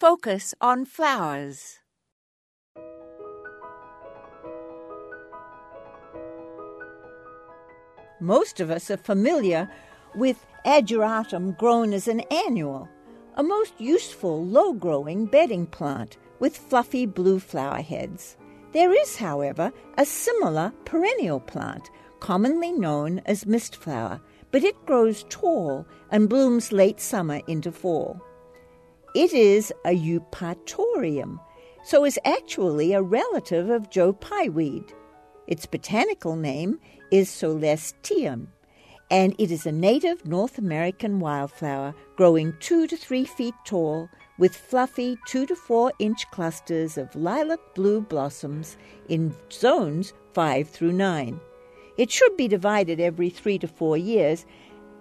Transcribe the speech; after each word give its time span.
Focus 0.00 0.54
on 0.60 0.84
flowers. 0.84 1.80
Most 8.20 8.60
of 8.60 8.70
us 8.70 8.92
are 8.92 8.96
familiar 8.96 9.68
with 10.14 10.46
ageratum 10.64 11.58
grown 11.58 11.92
as 11.92 12.06
an 12.06 12.20
annual, 12.30 12.88
a 13.34 13.42
most 13.42 13.72
useful 13.80 14.44
low 14.44 14.72
growing 14.72 15.26
bedding 15.26 15.66
plant 15.66 16.16
with 16.38 16.56
fluffy 16.56 17.04
blue 17.04 17.40
flower 17.40 17.82
heads. 17.82 18.36
There 18.72 18.92
is, 18.92 19.16
however, 19.16 19.72
a 19.96 20.06
similar 20.06 20.72
perennial 20.84 21.40
plant, 21.40 21.90
commonly 22.20 22.70
known 22.70 23.20
as 23.26 23.46
mistflower, 23.46 24.20
but 24.52 24.62
it 24.62 24.86
grows 24.86 25.24
tall 25.28 25.84
and 26.12 26.28
blooms 26.28 26.70
late 26.70 27.00
summer 27.00 27.40
into 27.48 27.72
fall. 27.72 28.22
It 29.14 29.32
is 29.32 29.72
a 29.86 29.96
eupatorium, 29.96 31.40
so 31.82 32.04
is 32.04 32.18
actually 32.26 32.92
a 32.92 33.02
relative 33.02 33.70
of 33.70 33.88
Joe 33.88 34.12
Pye 34.12 34.50
weed. 34.50 34.84
Its 35.46 35.64
botanical 35.64 36.36
name 36.36 36.78
is 37.10 37.30
coelestinum, 37.30 38.48
and 39.10 39.34
it 39.38 39.50
is 39.50 39.64
a 39.64 39.72
native 39.72 40.26
North 40.26 40.58
American 40.58 41.20
wildflower 41.20 41.94
growing 42.16 42.52
two 42.60 42.86
to 42.86 42.98
three 42.98 43.24
feet 43.24 43.54
tall 43.64 44.10
with 44.38 44.54
fluffy 44.54 45.16
two 45.26 45.46
to 45.46 45.56
four 45.56 45.90
inch 45.98 46.30
clusters 46.30 46.98
of 46.98 47.16
lilac 47.16 47.60
blue 47.74 48.02
blossoms 48.02 48.76
in 49.08 49.34
zones 49.50 50.12
five 50.34 50.68
through 50.68 50.92
nine. 50.92 51.40
It 51.96 52.10
should 52.10 52.36
be 52.36 52.46
divided 52.46 53.00
every 53.00 53.30
three 53.30 53.58
to 53.58 53.66
four 53.66 53.96
years 53.96 54.44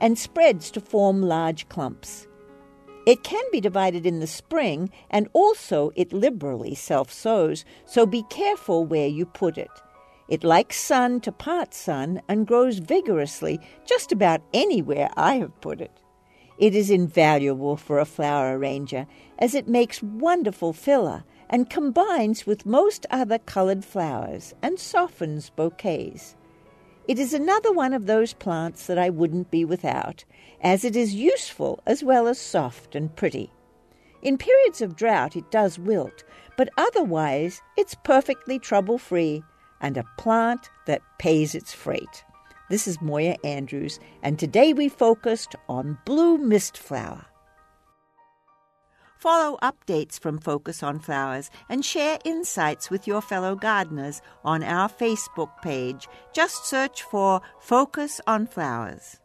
and 0.00 0.18
spreads 0.18 0.70
to 0.70 0.80
form 0.80 1.20
large 1.20 1.68
clumps. 1.68 2.26
It 3.06 3.22
can 3.22 3.44
be 3.50 3.60
divided 3.60 4.04
in 4.04 4.20
the 4.20 4.26
spring, 4.26 4.90
and 5.10 5.28
also 5.32 5.90
it 5.96 6.12
liberally 6.12 6.74
self 6.74 7.10
sows, 7.10 7.64
so 7.86 8.04
be 8.06 8.24
careful 8.30 8.84
where 8.84 9.08
you 9.08 9.24
put 9.24 9.56
it. 9.56 9.70
It 10.28 10.44
likes 10.44 10.78
sun 10.78 11.20
to 11.22 11.32
part 11.32 11.74
sun 11.74 12.22
and 12.28 12.46
grows 12.46 12.78
vigorously 12.78 13.58
just 13.84 14.12
about 14.12 14.42
anywhere 14.54 15.10
I 15.16 15.36
have 15.36 15.60
put 15.60 15.80
it. 15.80 15.90
It 16.56 16.74
is 16.74 16.90
invaluable 16.90 17.76
for 17.76 17.98
a 17.98 18.04
flower 18.04 18.56
arranger 18.56 19.06
as 19.38 19.54
it 19.54 19.66
makes 19.66 20.02
wonderful 20.02 20.72
filler 20.74 21.24
and 21.48 21.70
combines 21.70 22.46
with 22.46 22.66
most 22.66 23.06
other 23.10 23.38
colored 23.38 23.84
flowers 23.84 24.54
and 24.62 24.78
softens 24.78 25.50
bouquets. 25.50 26.36
It 27.10 27.18
is 27.18 27.34
another 27.34 27.72
one 27.72 27.92
of 27.92 28.06
those 28.06 28.34
plants 28.34 28.86
that 28.86 28.96
I 28.96 29.10
wouldn't 29.10 29.50
be 29.50 29.64
without, 29.64 30.22
as 30.60 30.84
it 30.84 30.94
is 30.94 31.12
useful 31.12 31.80
as 31.84 32.04
well 32.04 32.28
as 32.28 32.38
soft 32.38 32.94
and 32.94 33.16
pretty. 33.16 33.50
In 34.22 34.38
periods 34.38 34.80
of 34.80 34.94
drought 34.94 35.34
it 35.34 35.50
does 35.50 35.76
wilt, 35.76 36.22
but 36.56 36.68
otherwise 36.78 37.62
it's 37.76 37.96
perfectly 38.04 38.60
trouble 38.60 38.96
free 38.96 39.42
and 39.80 39.96
a 39.96 40.06
plant 40.18 40.70
that 40.86 41.02
pays 41.18 41.56
its 41.56 41.72
freight. 41.72 42.24
This 42.68 42.86
is 42.86 43.02
Moya 43.02 43.34
Andrews, 43.42 43.98
and 44.22 44.38
today 44.38 44.72
we 44.72 44.88
focused 44.88 45.56
on 45.68 45.98
blue 46.04 46.38
mist 46.38 46.78
flower. 46.78 47.26
Follow 49.20 49.58
updates 49.62 50.18
from 50.18 50.38
Focus 50.38 50.82
on 50.82 50.98
Flowers 50.98 51.50
and 51.68 51.84
share 51.84 52.18
insights 52.24 52.88
with 52.88 53.06
your 53.06 53.20
fellow 53.20 53.54
gardeners 53.54 54.22
on 54.46 54.62
our 54.62 54.88
Facebook 54.88 55.50
page. 55.60 56.08
Just 56.32 56.64
search 56.64 57.02
for 57.02 57.42
Focus 57.58 58.22
on 58.26 58.46
Flowers. 58.46 59.20